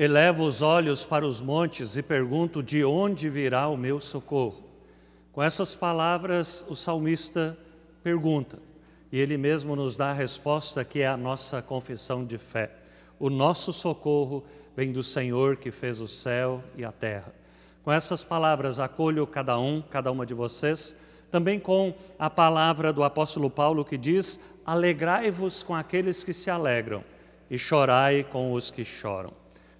[0.00, 4.62] Elevo os olhos para os montes e pergunto: de onde virá o meu socorro?
[5.32, 7.58] Com essas palavras, o salmista
[8.00, 8.60] pergunta,
[9.10, 12.70] e ele mesmo nos dá a resposta que é a nossa confissão de fé.
[13.18, 14.44] O nosso socorro
[14.76, 17.34] vem do Senhor que fez o céu e a terra.
[17.82, 20.94] Com essas palavras, acolho cada um, cada uma de vocês,
[21.28, 27.02] também com a palavra do apóstolo Paulo que diz: Alegrai-vos com aqueles que se alegram
[27.50, 29.37] e chorai com os que choram.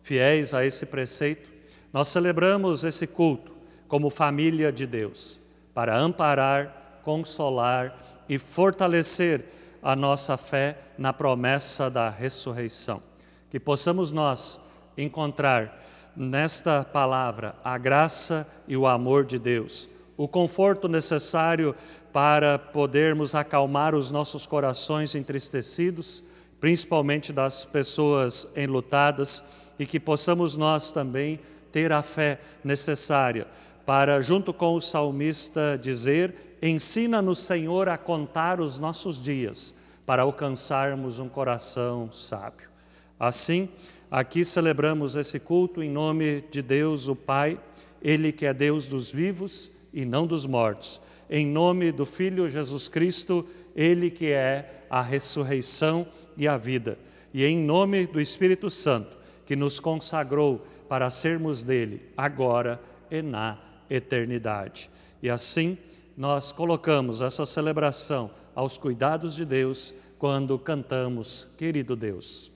[0.08, 1.50] Fiéis a esse preceito,
[1.92, 3.52] nós celebramos esse culto
[3.86, 5.38] como família de Deus,
[5.74, 7.94] para amparar, consolar
[8.26, 9.44] e fortalecer
[9.82, 13.02] a nossa fé na promessa da ressurreição.
[13.50, 14.58] Que possamos nós
[14.96, 15.78] encontrar
[16.16, 21.74] nesta palavra a graça e o amor de Deus, o conforto necessário
[22.14, 26.24] para podermos acalmar os nossos corações entristecidos,
[26.58, 29.44] principalmente das pessoas enlutadas,
[29.78, 31.38] e que possamos nós também
[31.70, 33.46] ter a fé necessária
[33.84, 41.18] para, junto com o salmista, dizer: Ensina-nos, Senhor, a contar os nossos dias, para alcançarmos
[41.18, 42.68] um coração sábio.
[43.18, 43.68] Assim,
[44.10, 47.60] Aqui celebramos esse culto em nome de Deus, o Pai,
[48.00, 50.98] Ele que é Deus dos vivos e não dos mortos.
[51.28, 53.44] Em nome do Filho Jesus Cristo,
[53.76, 56.06] Ele que é a ressurreição
[56.38, 56.98] e a vida.
[57.34, 59.17] E em nome do Espírito Santo,
[59.48, 62.78] que nos consagrou para sermos dele agora
[63.10, 63.56] e na
[63.88, 64.90] eternidade.
[65.22, 65.78] E assim
[66.14, 72.52] nós colocamos essa celebração aos cuidados de Deus quando cantamos, querido Deus.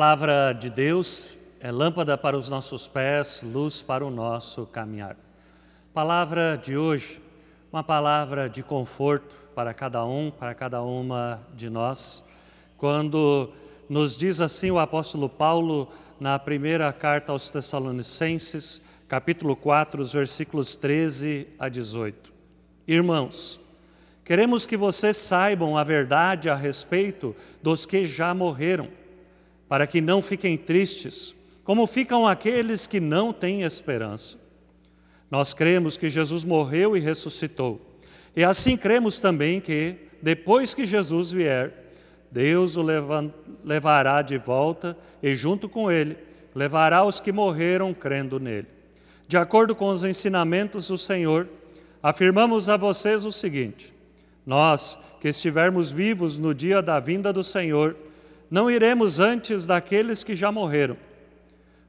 [0.00, 5.14] Palavra de Deus é lâmpada para os nossos pés, luz para o nosso caminhar.
[5.92, 7.20] Palavra de hoje,
[7.70, 12.24] uma palavra de conforto para cada um, para cada uma de nós,
[12.78, 13.50] quando
[13.90, 15.86] nos diz assim o apóstolo Paulo
[16.18, 22.32] na primeira carta aos Tessalonicenses, capítulo 4, os versículos 13 a 18.
[22.88, 23.60] Irmãos,
[24.24, 28.98] queremos que vocês saibam a verdade a respeito dos que já morreram
[29.70, 31.32] para que não fiquem tristes,
[31.62, 34.36] como ficam aqueles que não têm esperança.
[35.30, 37.80] Nós cremos que Jesus morreu e ressuscitou,
[38.34, 41.72] e assim cremos também que, depois que Jesus vier,
[42.32, 42.82] Deus o
[43.64, 46.18] levará de volta e, junto com ele,
[46.52, 48.66] levará os que morreram crendo nele.
[49.28, 51.48] De acordo com os ensinamentos do Senhor,
[52.02, 53.94] afirmamos a vocês o seguinte:
[54.44, 57.96] nós, que estivermos vivos no dia da vinda do Senhor,
[58.50, 60.96] não iremos antes daqueles que já morreram,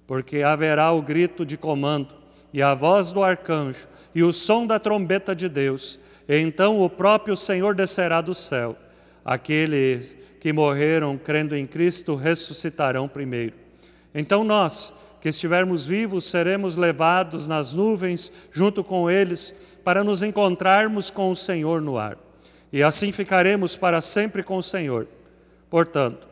[0.06, 2.14] porque haverá o grito de comando
[2.54, 6.90] e a voz do arcanjo e o som da trombeta de Deus, e então o
[6.90, 8.78] próprio Senhor descerá do céu.
[9.26, 13.56] Aqueles que morreram crendo em Cristo ressuscitarão primeiro.
[14.14, 21.10] Então nós, que estivermos vivos, seremos levados nas nuvens junto com eles para nos encontrarmos
[21.10, 22.18] com o Senhor no ar.
[22.74, 25.08] E assim ficaremos para sempre com o Senhor.
[25.70, 26.31] Portanto,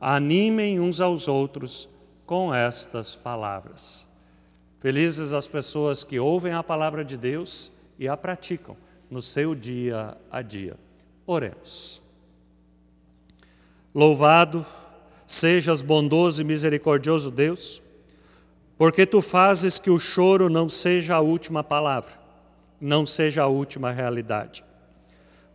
[0.00, 1.88] animem uns aos outros
[2.24, 4.08] com estas palavras.
[4.80, 8.76] Felizes as pessoas que ouvem a palavra de Deus e a praticam
[9.10, 10.76] no seu dia a dia.
[11.26, 12.00] Oremos.
[13.94, 14.64] Louvado
[15.26, 17.82] sejas bondoso e misericordioso Deus,
[18.78, 22.18] porque tu fazes que o choro não seja a última palavra,
[22.80, 24.64] não seja a última realidade.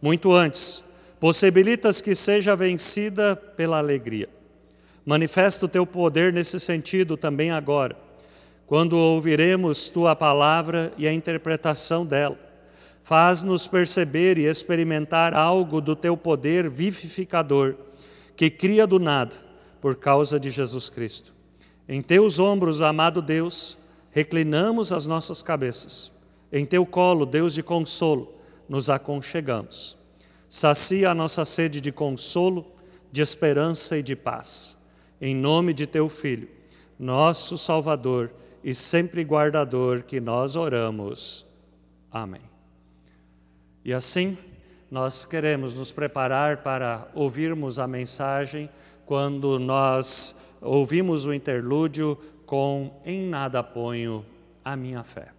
[0.01, 0.83] Muito antes,
[1.19, 4.35] possibilitas que seja vencida pela alegria.
[5.06, 7.96] Manifesta o teu poder nesse sentido também agora,
[8.66, 12.40] quando ouviremos tua palavra e a interpretação dela.
[13.04, 17.75] Faz-nos perceber e experimentar algo do teu poder vivificador
[18.36, 19.36] que cria do nada
[19.80, 21.36] por causa de Jesus Cristo.
[21.88, 23.78] Em teus ombros, amado Deus,
[24.10, 26.12] reclinamos as nossas cabeças.
[26.51, 28.34] Em teu colo, Deus de consolo,
[28.68, 29.96] nos aconchegamos.
[30.50, 32.66] Sacia a nossa sede de consolo,
[33.12, 34.75] de esperança e de paz.
[35.19, 36.50] Em nome de teu Filho,
[37.00, 38.31] nosso Salvador
[38.63, 41.45] e sempre guardador, que nós oramos.
[42.12, 42.41] Amém.
[43.83, 44.38] E assim,
[44.89, 48.69] nós queremos nos preparar para ouvirmos a mensagem
[49.06, 54.25] quando nós ouvimos o interlúdio com Em nada ponho
[54.63, 55.35] a minha fé.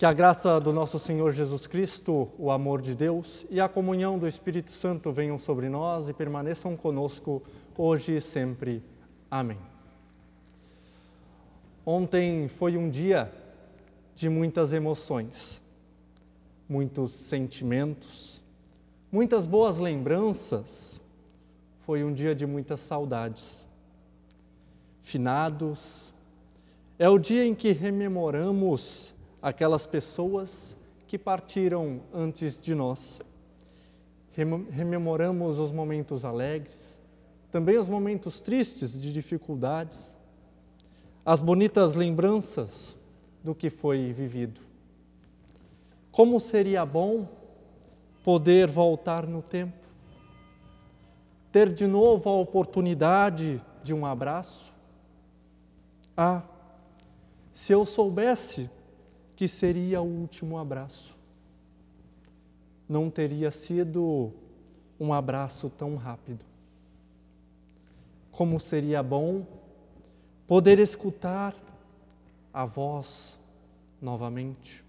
[0.00, 4.18] Que a graça do nosso Senhor Jesus Cristo, o amor de Deus e a comunhão
[4.18, 7.42] do Espírito Santo venham sobre nós e permaneçam conosco
[7.76, 8.82] hoje e sempre.
[9.30, 9.58] Amém.
[11.84, 13.30] Ontem foi um dia
[14.14, 15.62] de muitas emoções,
[16.66, 18.42] muitos sentimentos,
[19.12, 20.98] muitas boas lembranças.
[21.80, 23.68] Foi um dia de muitas saudades.
[25.02, 26.14] Finados,
[26.98, 33.20] é o dia em que rememoramos aquelas pessoas que partiram antes de nós.
[34.70, 37.00] Rememoramos os momentos alegres,
[37.50, 40.16] também os momentos tristes de dificuldades,
[41.24, 42.96] as bonitas lembranças
[43.42, 44.60] do que foi vivido.
[46.12, 47.28] Como seria bom
[48.22, 49.86] poder voltar no tempo,
[51.50, 54.72] ter de novo a oportunidade de um abraço?
[56.16, 56.42] Ah,
[57.52, 58.70] se eu soubesse
[59.40, 61.18] que seria o último abraço.
[62.86, 64.34] não teria sido
[65.00, 66.44] um abraço tão rápido.
[68.30, 69.46] Como seria bom
[70.46, 71.56] poder escutar
[72.52, 73.40] a voz
[73.98, 74.84] novamente.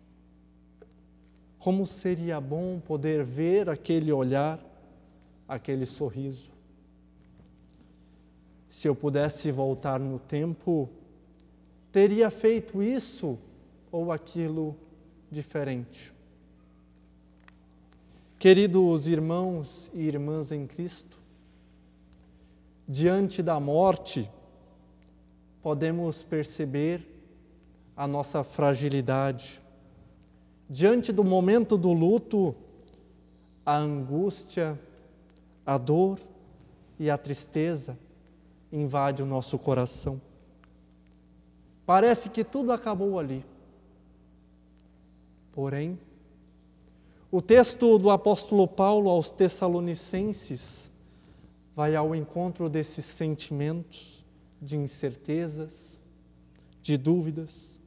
[1.58, 4.60] Como seria bom poder ver aquele olhar,
[5.48, 6.52] aquele sorriso.
[8.70, 10.90] Se eu pudesse voltar no tempo,
[11.90, 13.40] teria feito isso
[13.92, 14.76] ou aquilo
[15.30, 16.14] diferente.
[18.40, 21.20] Queridos irmãos e irmãs em Cristo,
[22.88, 24.30] diante da morte,
[25.62, 27.08] podemos perceber
[27.96, 29.62] a nossa fragilidade.
[30.68, 32.56] Diante do momento do luto,
[33.66, 34.80] a angústia,
[35.66, 36.20] a dor
[36.98, 37.98] e a tristeza
[38.72, 40.20] invade o nosso coração.
[41.86, 43.46] Parece que tudo acabou ali.
[45.52, 46.00] Porém,
[47.32, 50.92] o texto do apóstolo Paulo aos Tessalonicenses
[51.76, 54.24] vai ao encontro desses sentimentos
[54.62, 56.00] de incertezas,
[56.82, 57.80] de dúvidas,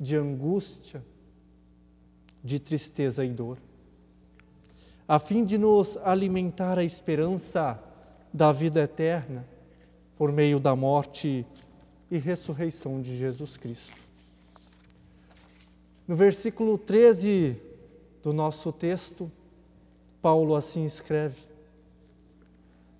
[0.00, 1.04] de angústia,
[2.42, 3.58] de tristeza e dor,
[5.06, 7.82] a fim de nos alimentar a esperança
[8.32, 9.46] da vida eterna
[10.16, 11.46] por meio da morte
[12.10, 14.03] e ressurreição de Jesus Cristo.
[16.06, 17.56] No versículo 13
[18.22, 19.32] do nosso texto,
[20.20, 21.40] Paulo assim escreve: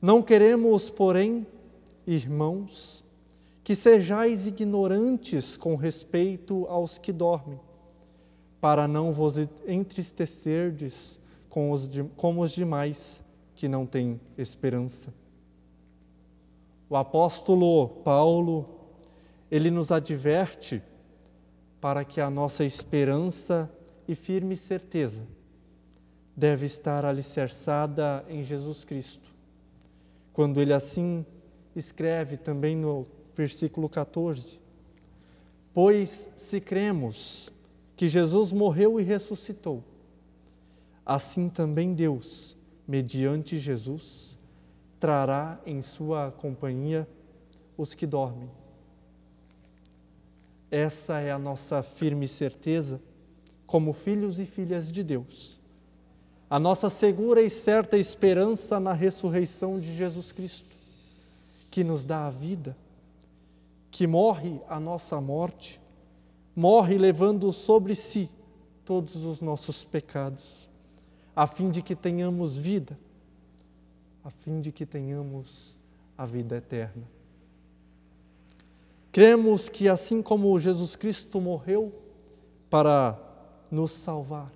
[0.00, 1.46] Não queremos, porém,
[2.06, 3.04] irmãos,
[3.62, 7.60] que sejais ignorantes com respeito aos que dormem,
[8.58, 11.20] para não vos entristecerdes
[11.50, 13.22] com os, como os demais
[13.54, 15.12] que não têm esperança.
[16.88, 18.66] O apóstolo Paulo,
[19.50, 20.82] ele nos adverte
[21.84, 23.70] para que a nossa esperança
[24.08, 25.26] e firme certeza
[26.34, 29.28] deve estar alicerçada em Jesus Cristo.
[30.32, 31.26] Quando ele assim
[31.76, 34.58] escreve também no versículo 14:
[35.74, 37.50] Pois se cremos
[37.94, 39.84] que Jesus morreu e ressuscitou,
[41.04, 42.56] assim também Deus,
[42.88, 44.38] mediante Jesus,
[44.98, 47.06] trará em sua companhia
[47.76, 48.63] os que dormem.
[50.70, 53.00] Essa é a nossa firme certeza
[53.66, 55.60] como filhos e filhas de Deus.
[56.48, 60.76] A nossa segura e certa esperança na ressurreição de Jesus Cristo,
[61.70, 62.76] que nos dá a vida,
[63.90, 65.80] que morre a nossa morte,
[66.54, 68.30] morre levando sobre si
[68.84, 70.68] todos os nossos pecados,
[71.34, 72.98] a fim de que tenhamos vida,
[74.22, 75.78] a fim de que tenhamos
[76.16, 77.13] a vida eterna.
[79.14, 81.92] Cremos que assim como Jesus Cristo morreu
[82.68, 83.16] para
[83.70, 84.50] nos salvar,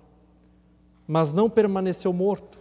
[1.07, 2.59] mas não permaneceu morto.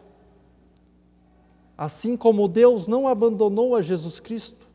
[1.77, 4.69] Assim como Deus não abandonou a Jesus Cristo,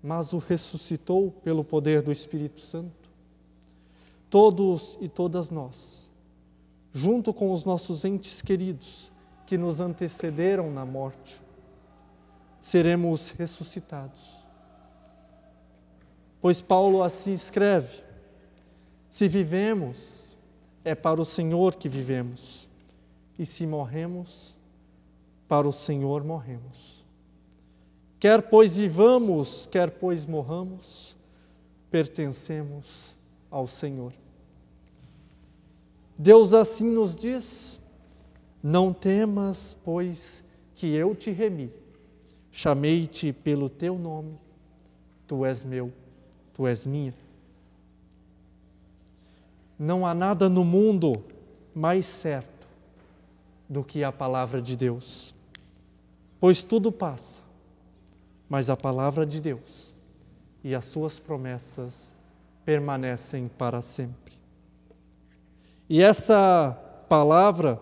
[0.00, 3.10] mas o ressuscitou pelo poder do Espírito Santo,
[4.30, 6.08] todos e todas nós,
[6.92, 9.10] junto com os nossos entes queridos
[9.48, 11.42] que nos antecederam na morte,
[12.60, 14.41] seremos ressuscitados.
[16.42, 18.02] Pois Paulo assim escreve:
[19.08, 20.36] se vivemos,
[20.84, 22.68] é para o Senhor que vivemos,
[23.38, 24.56] e se morremos,
[25.46, 27.06] para o Senhor morremos.
[28.18, 31.16] Quer pois vivamos, quer pois morramos,
[31.92, 33.16] pertencemos
[33.48, 34.12] ao Senhor.
[36.18, 37.80] Deus assim nos diz:
[38.60, 40.42] Não temas, pois
[40.74, 41.72] que eu te remi,
[42.50, 44.36] chamei-te pelo teu nome,
[45.28, 45.92] tu és meu,
[46.52, 47.14] tu és minha.
[49.78, 51.24] Não há nada no mundo
[51.74, 52.68] mais certo
[53.68, 55.34] do que a palavra de Deus,
[56.38, 57.40] pois tudo passa,
[58.48, 59.94] mas a palavra de Deus
[60.62, 62.14] e as suas promessas
[62.64, 64.34] permanecem para sempre.
[65.88, 66.78] E essa
[67.08, 67.80] palavra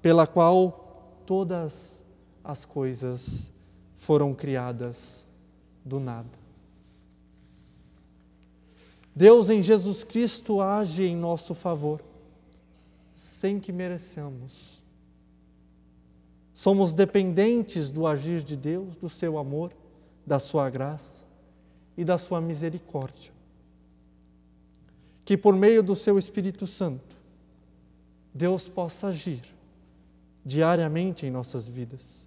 [0.00, 2.04] pela qual todas
[2.44, 3.52] as coisas
[3.96, 5.24] foram criadas
[5.84, 6.45] do nada.
[9.16, 12.02] Deus em Jesus Cristo age em nosso favor,
[13.14, 14.82] sem que mereçamos.
[16.52, 19.72] Somos dependentes do agir de Deus, do seu amor,
[20.26, 21.24] da sua graça
[21.96, 23.32] e da sua misericórdia.
[25.24, 27.16] Que por meio do seu Espírito Santo,
[28.34, 29.40] Deus possa agir
[30.44, 32.26] diariamente em nossas vidas,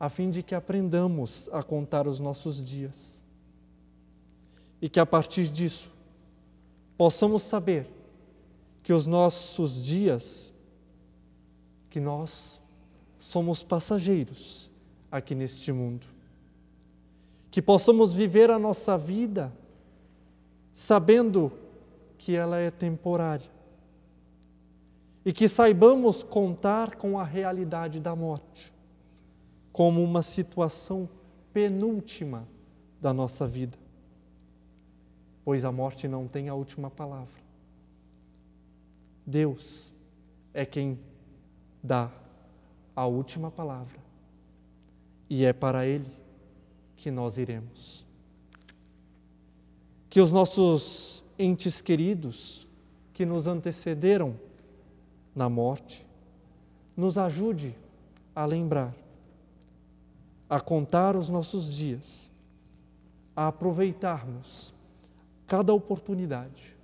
[0.00, 3.22] a fim de que aprendamos a contar os nossos dias
[4.82, 5.92] e que a partir disso
[6.98, 7.88] possamos saber
[8.82, 10.52] que os nossos dias
[11.88, 12.60] que nós
[13.16, 14.68] somos passageiros
[15.08, 16.04] aqui neste mundo.
[17.48, 19.52] Que possamos viver a nossa vida
[20.72, 21.52] sabendo
[22.18, 23.50] que ela é temporária.
[25.24, 28.72] E que saibamos contar com a realidade da morte
[29.72, 31.08] como uma situação
[31.52, 32.48] penúltima
[33.00, 33.81] da nossa vida.
[35.44, 37.42] Pois a morte não tem a última palavra.
[39.26, 39.92] Deus
[40.52, 40.98] é quem
[41.82, 42.10] dá
[42.94, 43.98] a última palavra.
[45.28, 46.10] E é para Ele
[46.96, 48.06] que nós iremos.
[50.08, 52.68] Que os nossos entes queridos
[53.14, 54.38] que nos antecederam
[55.34, 56.06] na morte
[56.96, 57.74] nos ajude
[58.34, 58.94] a lembrar,
[60.48, 62.30] a contar os nossos dias,
[63.34, 64.74] a aproveitarmos
[65.52, 66.78] cada oportunidade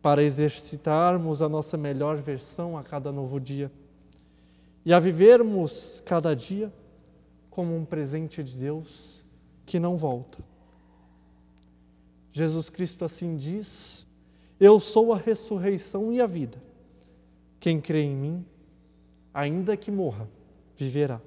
[0.00, 3.70] para exercitarmos a nossa melhor versão a cada novo dia
[4.82, 6.72] e a vivermos cada dia
[7.50, 9.22] como um presente de Deus
[9.66, 10.38] que não volta.
[12.32, 14.06] Jesus Cristo assim diz:
[14.58, 16.56] Eu sou a ressurreição e a vida.
[17.60, 18.46] Quem crê em mim,
[19.34, 20.26] ainda que morra,
[20.74, 21.20] viverá.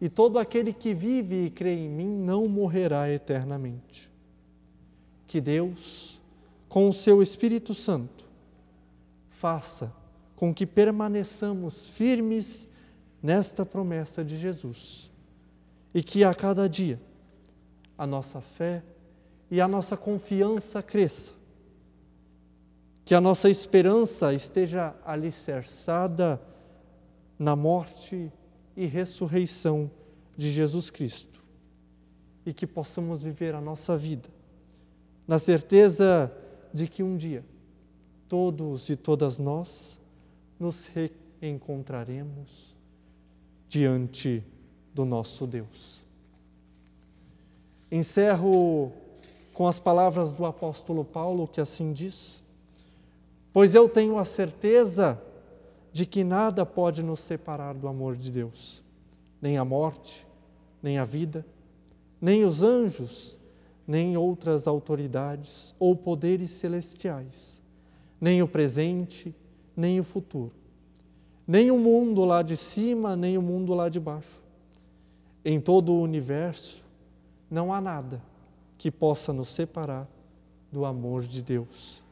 [0.00, 4.12] E todo aquele que vive e crê em mim não morrerá eternamente.
[5.26, 6.20] Que Deus,
[6.68, 8.24] com o seu Espírito Santo,
[9.30, 9.92] faça
[10.36, 12.68] com que permaneçamos firmes
[13.22, 15.10] nesta promessa de Jesus
[15.94, 17.00] e que a cada dia
[17.96, 18.82] a nossa fé
[19.50, 21.32] e a nossa confiança cresça,
[23.04, 26.40] que a nossa esperança esteja alicerçada
[27.38, 28.32] na morte
[28.76, 29.90] e ressurreição
[30.36, 31.42] de Jesus Cristo
[32.44, 34.28] e que possamos viver a nossa vida
[35.26, 36.32] na certeza
[36.72, 37.44] de que um dia
[38.28, 40.00] todos e todas nós
[40.58, 40.90] nos
[41.40, 42.74] reencontraremos
[43.68, 44.44] diante
[44.92, 46.02] do nosso Deus.
[47.90, 48.92] Encerro
[49.52, 52.42] com as palavras do apóstolo Paulo, que assim diz:
[53.52, 55.20] Pois eu tenho a certeza
[55.92, 58.82] de que nada pode nos separar do amor de Deus,
[59.40, 60.26] nem a morte,
[60.82, 61.46] nem a vida,
[62.20, 63.38] nem os anjos,
[63.86, 67.60] nem outras autoridades ou poderes celestiais,
[68.20, 69.34] nem o presente,
[69.76, 70.52] nem o futuro.
[71.46, 74.42] Nem o mundo lá de cima, nem o mundo lá de baixo.
[75.44, 76.82] Em todo o universo,
[77.50, 78.22] não há nada
[78.78, 80.08] que possa nos separar
[80.72, 82.02] do amor de Deus,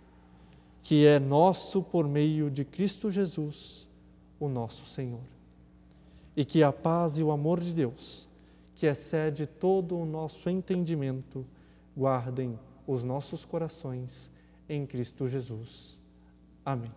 [0.82, 3.88] que é nosso por meio de Cristo Jesus,
[4.38, 5.20] o nosso Senhor.
[6.36, 8.28] E que a paz e o amor de Deus,
[8.74, 11.46] que excede todo o nosso entendimento,
[11.96, 14.30] guardem os nossos corações
[14.68, 16.00] em Cristo Jesus.
[16.64, 16.90] Amém.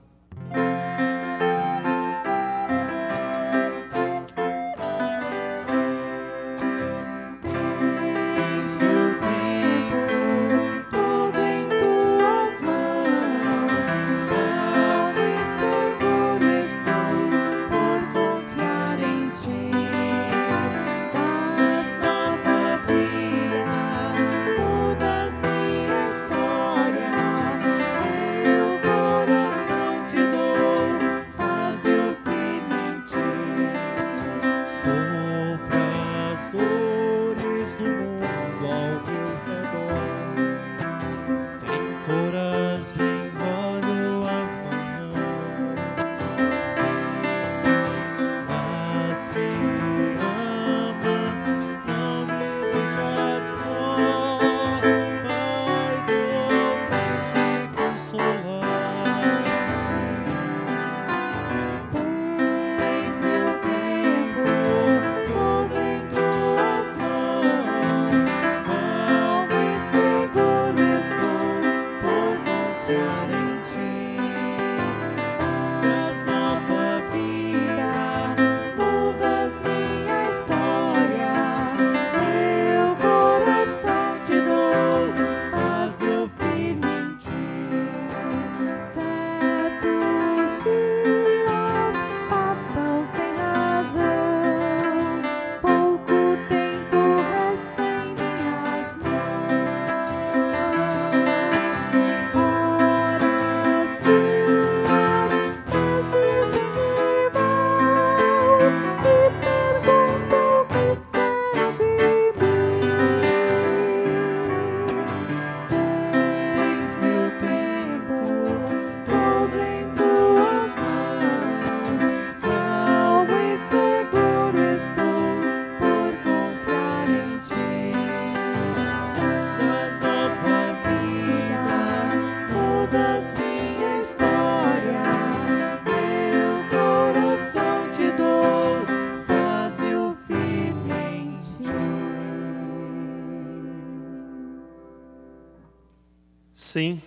[146.76, 147.02] Sim,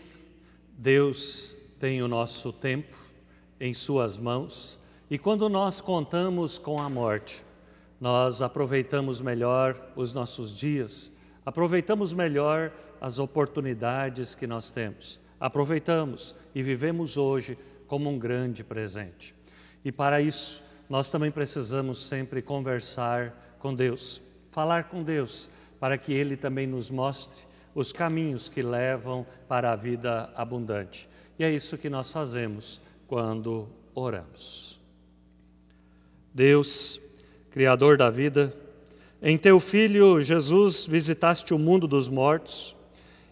[0.79, 2.97] Deus tem o nosso tempo
[3.61, 4.79] em Suas mãos
[5.11, 7.45] e quando nós contamos com a morte,
[8.01, 11.13] nós aproveitamos melhor os nossos dias,
[11.45, 19.35] aproveitamos melhor as oportunidades que nós temos, aproveitamos e vivemos hoje como um grande presente.
[19.85, 26.15] E para isso, nós também precisamos sempre conversar com Deus, falar com Deus, para que
[26.15, 27.48] Ele também nos mostre
[27.79, 31.09] os caminhos que levam para a vida abundante.
[31.39, 34.81] E é isso que nós fazemos quando oramos.
[36.35, 37.01] Deus,
[37.53, 38.53] Criador da vida,
[39.23, 42.75] em teu Filho Jesus visitaste o mundo dos mortos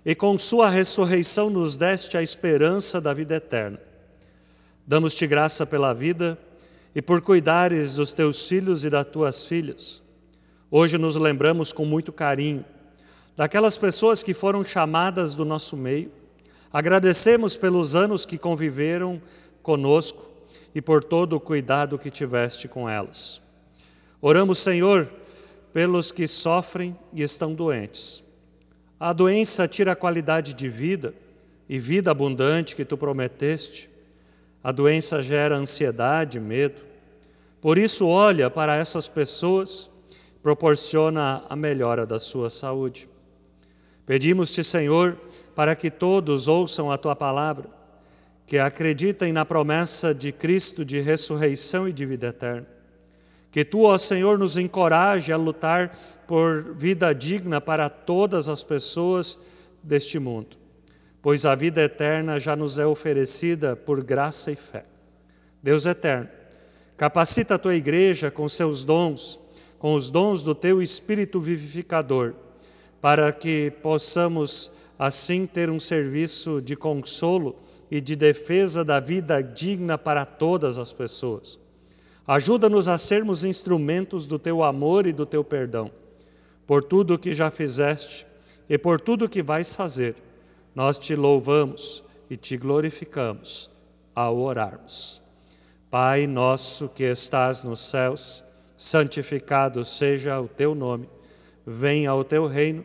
[0.05, 3.81] e com Sua ressurreição nos deste a esperança da vida eterna.
[4.87, 6.39] Damos-te graça pela vida
[6.95, 10.01] e por cuidares dos teus filhos e das tuas filhas.
[10.71, 12.65] Hoje nos lembramos com muito carinho
[13.37, 16.11] daquelas pessoas que foram chamadas do nosso meio.
[16.73, 19.21] Agradecemos pelos anos que conviveram
[19.63, 20.31] conosco
[20.75, 23.43] e por todo o cuidado que tiveste com elas.
[24.21, 25.09] Oramos, Senhor,
[25.73, 28.25] pelos que sofrem e estão doentes.
[28.99, 31.15] A doença tira a qualidade de vida
[31.69, 33.91] e vida abundante que tu prometeste.
[34.65, 36.81] A doença gera ansiedade, medo.
[37.61, 39.91] Por isso, olha para essas pessoas,
[40.43, 43.09] proporciona a melhora da sua saúde.
[44.07, 45.19] Pedimos-te, Senhor,
[45.53, 47.69] para que todos ouçam a tua palavra,
[48.47, 52.69] que acreditem na promessa de Cristo de ressurreição e de vida eterna.
[53.51, 59.37] Que tu, ó Senhor, nos encoraje a lutar por vida digna para todas as pessoas
[59.83, 60.57] deste mundo,
[61.21, 64.85] pois a vida eterna já nos é oferecida por graça e fé.
[65.61, 66.29] Deus eterno,
[66.97, 69.41] capacita a tua igreja com seus dons,
[69.81, 72.46] com os dons do teu Espírito vivificador
[73.07, 77.55] para que possamos assim ter um serviço de consolo
[77.89, 81.57] e de defesa da vida digna para todas as pessoas.
[82.27, 85.89] Ajuda-nos a sermos instrumentos do teu amor e do teu perdão.
[86.67, 88.27] Por tudo o que já fizeste
[88.69, 90.17] e por tudo o que vais fazer,
[90.75, 93.71] nós te louvamos e te glorificamos
[94.17, 95.23] ao orarmos.
[95.89, 98.43] Pai nosso que estás nos céus,
[98.77, 101.09] santificado seja o teu nome.
[101.65, 102.85] Venha o teu reino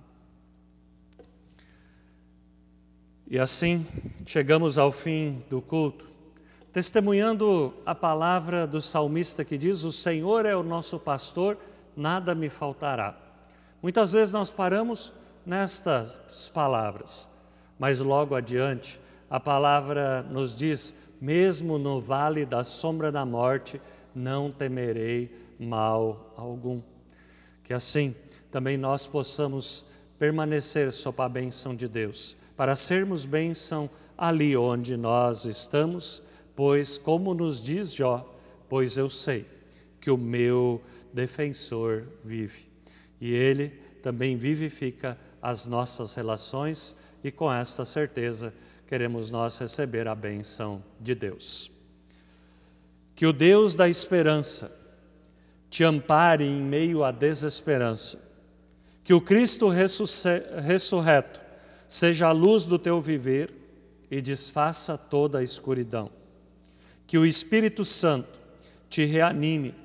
[3.31, 3.87] E assim
[4.25, 6.09] chegamos ao fim do culto,
[6.73, 11.57] testemunhando a palavra do salmista que diz: O Senhor é o nosso pastor,
[11.95, 13.17] nada me faltará.
[13.81, 15.13] Muitas vezes nós paramos
[15.45, 17.29] nestas palavras,
[17.79, 23.81] mas logo adiante a palavra nos diz: Mesmo no vale da sombra da morte,
[24.13, 26.81] não temerei mal algum.
[27.63, 28.13] Que assim
[28.51, 29.85] também nós possamos
[30.19, 36.21] permanecer sob a bênção de Deus para sermos bênção ali onde nós estamos,
[36.55, 38.37] pois, como nos diz Jó,
[38.69, 39.45] pois eu sei
[39.99, 40.81] que o meu
[41.13, 42.67] defensor vive.
[43.19, 43.69] E ele
[44.01, 48.53] também vivifica as nossas relações, e com esta certeza
[48.87, 51.71] queremos nós receber a bênção de Deus.
[53.15, 54.71] Que o Deus da esperança
[55.69, 58.19] te ampare em meio à desesperança.
[59.03, 61.41] Que o Cristo ressurreto
[61.91, 63.53] seja a luz do teu viver
[64.09, 66.09] e desfaça toda a escuridão.
[67.05, 68.39] Que o Espírito Santo
[68.89, 69.75] te reanime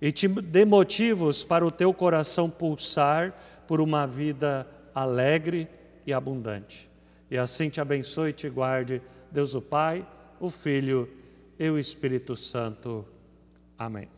[0.00, 5.66] e te dê motivos para o teu coração pulsar por uma vida alegre
[6.06, 6.88] e abundante.
[7.28, 10.06] E assim te abençoe e te guarde, Deus o Pai,
[10.38, 11.10] o Filho
[11.58, 13.04] e o Espírito Santo.
[13.76, 14.08] Amém.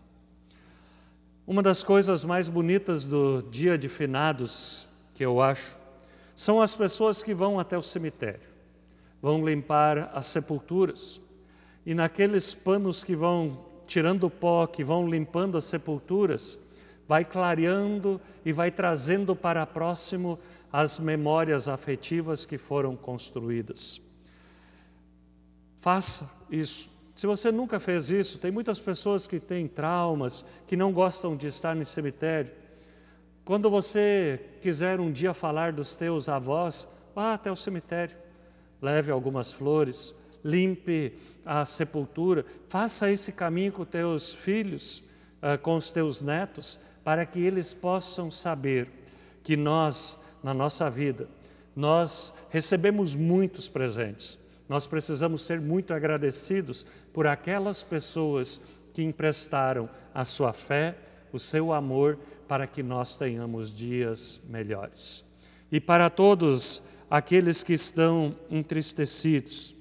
[1.46, 5.79] Uma das coisas mais bonitas do dia de finados, que eu acho,
[6.34, 8.48] são as pessoas que vão até o cemitério,
[9.20, 11.20] vão limpar as sepulturas,
[11.84, 16.58] e naqueles panos que vão tirando o pó, que vão limpando as sepulturas,
[17.08, 20.38] vai clareando e vai trazendo para próximo
[20.72, 24.00] as memórias afetivas que foram construídas.
[25.80, 26.90] Faça isso.
[27.14, 31.48] Se você nunca fez isso, tem muitas pessoas que têm traumas, que não gostam de
[31.48, 32.52] estar no cemitério.
[33.50, 38.16] Quando você quiser um dia falar dos teus avós, vá até o cemitério,
[38.80, 45.02] leve algumas flores, limpe a sepultura, faça esse caminho com teus filhos,
[45.42, 48.88] uh, com os teus netos, para que eles possam saber
[49.42, 51.28] que nós, na nossa vida,
[51.74, 54.38] nós recebemos muitos presentes.
[54.68, 58.60] Nós precisamos ser muito agradecidos por aquelas pessoas
[58.94, 60.96] que emprestaram a sua fé,
[61.32, 62.16] o seu amor,
[62.50, 65.24] para que nós tenhamos dias melhores.
[65.70, 69.72] E para todos aqueles que estão entristecidos,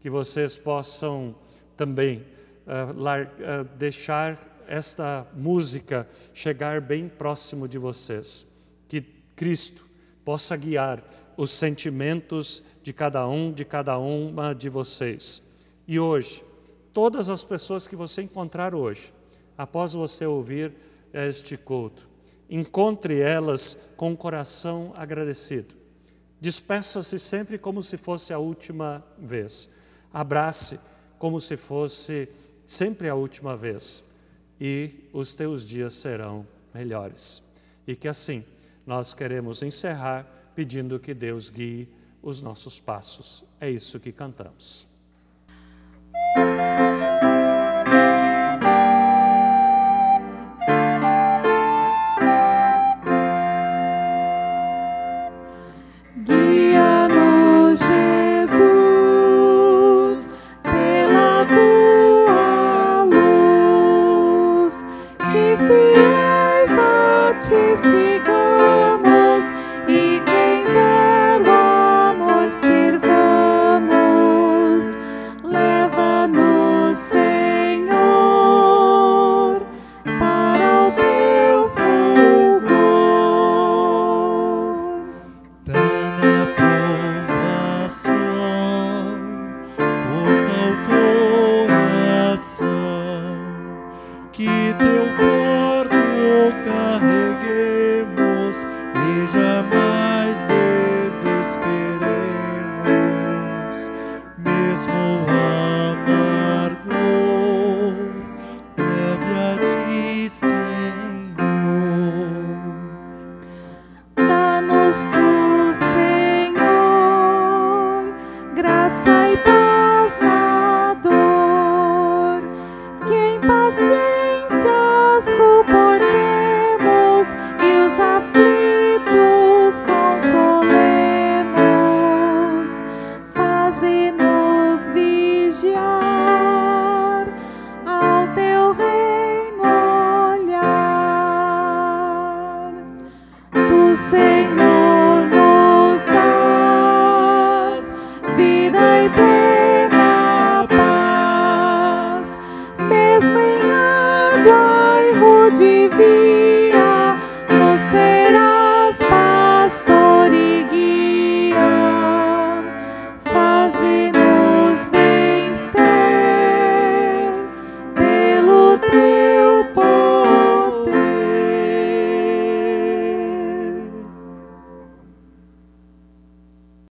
[0.00, 1.32] que vocês possam
[1.76, 2.26] também
[2.66, 8.44] uh, lar, uh, deixar esta música chegar bem próximo de vocês.
[8.88, 9.00] Que
[9.36, 9.86] Cristo
[10.24, 11.00] possa guiar
[11.36, 15.40] os sentimentos de cada um, de cada uma de vocês.
[15.86, 16.42] E hoje,
[16.92, 19.14] todas as pessoas que você encontrar hoje,
[19.56, 20.74] após você ouvir
[21.12, 22.08] este culto,
[22.48, 25.78] encontre elas com o coração agradecido
[26.40, 29.68] Despeça-se sempre como se fosse a última vez.
[30.12, 30.78] Abrace
[31.18, 32.28] como se fosse
[32.66, 34.04] sempre a última vez.
[34.60, 37.42] E os teus dias serão melhores.
[37.86, 38.44] E que assim
[38.86, 41.88] nós queremos encerrar pedindo que Deus guie
[42.22, 43.44] os nossos passos.
[43.60, 44.88] É isso que cantamos.
[65.56, 68.27] Bairro de vida.